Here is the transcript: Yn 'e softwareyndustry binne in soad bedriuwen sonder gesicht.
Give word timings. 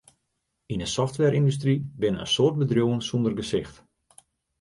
Yn 0.73 0.83
'e 0.83 0.87
softwareyndustry 0.93 1.75
binne 1.99 2.21
in 2.23 2.31
soad 2.35 2.55
bedriuwen 2.59 3.01
sonder 3.09 3.33
gesicht. 3.41 3.75